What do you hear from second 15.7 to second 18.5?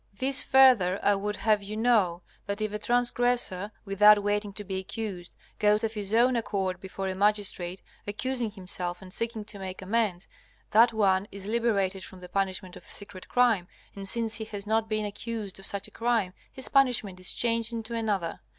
a crime, his punishment is changed into another.